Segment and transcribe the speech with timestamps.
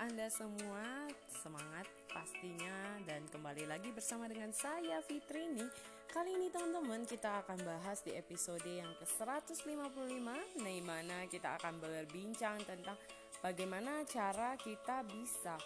[0.00, 5.60] Anda semua semangat pastinya dan kembali lagi bersama dengan saya Fitrini
[6.08, 10.24] Kali ini teman-teman kita akan bahas di episode yang ke-155
[10.64, 12.96] Di mana kita akan berbincang tentang
[13.44, 15.60] bagaimana cara kita bisa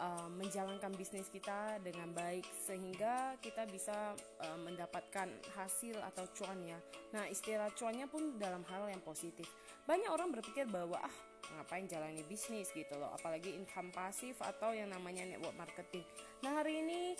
[0.00, 4.16] uh, menjalankan bisnis kita dengan baik sehingga kita bisa
[4.48, 5.28] uh, mendapatkan
[5.60, 6.80] hasil atau cuannya.
[7.12, 9.44] Nah, istilah cuannya pun dalam hal yang positif.
[9.84, 14.88] Banyak orang berpikir bahwa ah ngapain jalani bisnis gitu loh apalagi income pasif atau yang
[14.88, 16.04] namanya network marketing
[16.40, 17.16] nah hari ini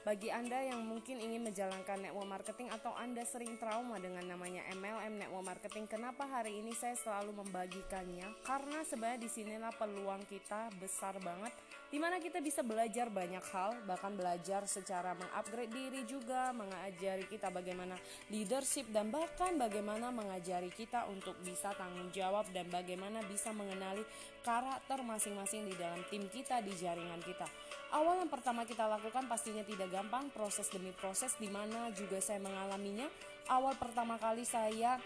[0.00, 5.20] bagi Anda yang mungkin ingin menjalankan network marketing atau Anda sering trauma dengan namanya MLM
[5.20, 8.24] network marketing, kenapa hari ini saya selalu membagikannya?
[8.40, 11.52] Karena sebenarnya di sinilah peluang kita besar banget
[11.90, 17.50] di mana kita bisa belajar banyak hal, bahkan belajar secara mengupgrade diri juga, mengajari kita
[17.50, 17.98] bagaimana
[18.30, 24.06] leadership dan bahkan bagaimana mengajari kita untuk bisa tanggung jawab dan bagaimana bisa mengenali
[24.46, 27.50] karakter masing-masing di dalam tim kita, di jaringan kita.
[27.90, 32.38] Awal yang pertama kita lakukan pastinya tidak gampang proses demi proses di mana juga saya
[32.38, 33.10] mengalaminya.
[33.50, 35.02] Awal pertama kali saya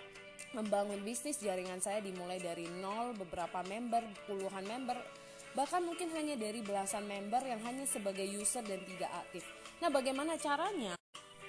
[0.52, 5.23] membangun bisnis jaringan saya dimulai dari nol beberapa member, puluhan member,
[5.54, 9.46] bahkan mungkin hanya dari belasan member yang hanya sebagai user dan tidak aktif.
[9.82, 10.98] Nah, bagaimana caranya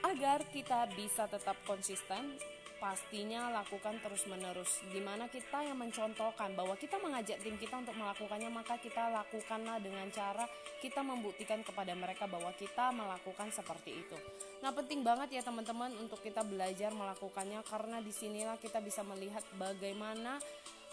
[0.05, 2.37] agar kita bisa tetap konsisten
[2.77, 4.83] pastinya lakukan terus-menerus.
[4.91, 9.81] Di mana kita yang mencontohkan bahwa kita mengajak tim kita untuk melakukannya, maka kita lakukanlah
[9.81, 10.45] dengan cara
[10.83, 14.17] kita membuktikan kepada mereka bahwa kita melakukan seperti itu.
[14.61, 19.41] Nah, penting banget ya teman-teman untuk kita belajar melakukannya karena di sinilah kita bisa melihat
[19.57, 20.37] bagaimana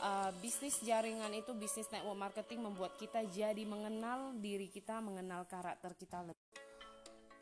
[0.03, 5.95] uh, bisnis jaringan itu bisnis network marketing membuat kita jadi mengenal diri kita, mengenal karakter
[5.95, 6.43] kita lebih.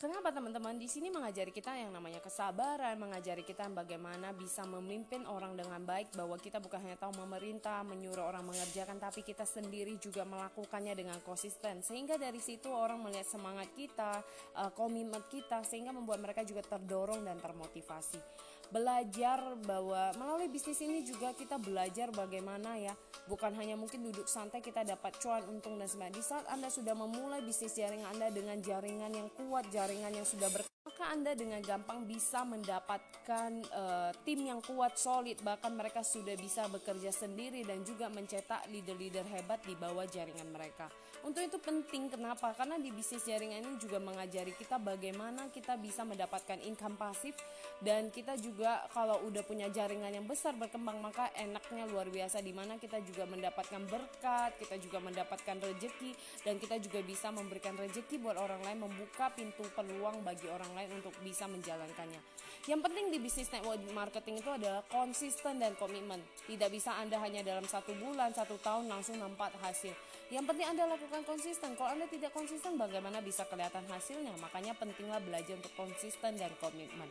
[0.01, 5.61] Kenapa teman-teman di sini mengajari kita yang namanya kesabaran, mengajari kita bagaimana bisa memimpin orang
[5.61, 10.25] dengan baik bahwa kita bukan hanya tahu memerintah, menyuruh orang mengerjakan tapi kita sendiri juga
[10.25, 11.85] melakukannya dengan konsisten.
[11.85, 14.25] Sehingga dari situ orang melihat semangat kita,
[14.57, 18.49] uh, komitmen kita sehingga membuat mereka juga terdorong dan termotivasi.
[18.71, 22.95] Belajar bahwa melalui bisnis ini juga kita belajar bagaimana ya,
[23.27, 26.15] bukan hanya mungkin duduk santai kita dapat cuan untung dan sebagainya.
[26.15, 30.47] Di saat Anda sudah memulai bisnis jaringan Anda dengan jaringan yang kuat, jaringan yang sudah
[30.55, 36.35] ber maka Anda dengan gampang bisa mendapatkan uh, tim yang kuat, solid, bahkan mereka sudah
[36.35, 40.91] bisa bekerja sendiri dan juga mencetak leader-leader hebat di bawah jaringan mereka.
[41.21, 42.57] Untuk itu penting kenapa?
[42.57, 47.37] Karena di bisnis jaringan ini juga mengajari kita bagaimana kita bisa mendapatkan income pasif
[47.85, 52.57] dan kita juga kalau udah punya jaringan yang besar berkembang maka enaknya luar biasa di
[52.57, 58.17] mana kita juga mendapatkan berkat, kita juga mendapatkan rejeki dan kita juga bisa memberikan rejeki
[58.19, 62.21] buat orang lain membuka pintu peluang bagi orang orang lain untuk bisa menjalankannya.
[62.65, 66.21] Yang penting di bisnis network marketing itu adalah konsisten dan komitmen.
[66.49, 69.93] Tidak bisa Anda hanya dalam satu bulan, satu tahun langsung nampak hasil.
[70.33, 71.73] Yang penting Anda lakukan konsisten.
[71.77, 74.33] Kalau Anda tidak konsisten, bagaimana bisa kelihatan hasilnya?
[74.41, 77.09] Makanya pentinglah belajar untuk konsisten dan komitmen.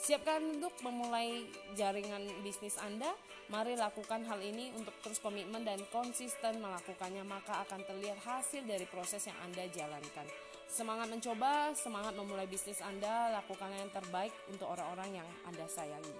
[0.00, 1.44] Siapkan untuk memulai
[1.76, 3.12] jaringan bisnis Anda.
[3.52, 8.88] Mari lakukan hal ini untuk terus komitmen dan konsisten melakukannya, maka akan terlihat hasil dari
[8.88, 10.24] proses yang Anda jalankan.
[10.64, 16.16] Semangat mencoba, semangat memulai bisnis Anda, lakukan yang terbaik untuk orang-orang yang Anda sayangi.